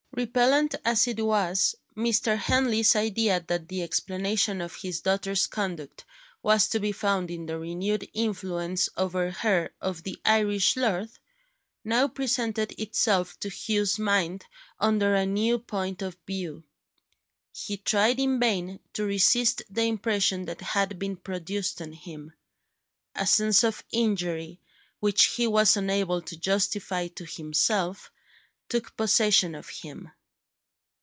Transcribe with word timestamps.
Repellent 0.13 0.75
as 0.83 1.07
it 1.07 1.25
was, 1.25 1.73
Mr. 1.95 2.37
Henley's 2.37 2.97
idea 2.97 3.39
that 3.47 3.69
the 3.69 3.81
explanation 3.81 4.59
of 4.59 4.75
his 4.75 4.99
daughter's 4.99 5.47
conduct 5.47 6.03
was 6.43 6.67
to 6.67 6.81
be 6.81 6.91
found 6.91 7.31
in 7.31 7.45
the 7.45 7.57
renewed 7.57 8.05
influence 8.13 8.89
over 8.97 9.31
her 9.31 9.73
of 9.79 10.03
the 10.03 10.19
Irish 10.25 10.75
lord, 10.75 11.07
now 11.85 12.09
presented 12.09 12.73
itself 12.77 13.39
to 13.39 13.47
Hugh's 13.49 13.97
mind 13.97 14.45
under 14.81 15.15
a 15.15 15.25
new 15.25 15.57
point 15.57 16.01
of 16.01 16.17
view. 16.27 16.65
He 17.55 17.77
tried 17.77 18.19
in 18.19 18.37
vain 18.37 18.81
to 18.91 19.05
resist 19.05 19.61
the 19.69 19.83
impression 19.83 20.43
that 20.43 20.59
had 20.59 20.99
been 20.99 21.15
produced 21.15 21.81
on 21.81 21.93
him. 21.93 22.33
A 23.15 23.25
sense 23.25 23.63
of 23.63 23.81
injury, 23.93 24.59
which 24.99 25.23
he 25.37 25.47
was 25.47 25.77
unable 25.77 26.21
to 26.23 26.35
justify 26.35 27.07
to 27.07 27.23
himself, 27.25 28.11
took 28.69 28.95
possession 28.95 29.53
of 29.53 29.67
him. 29.67 30.09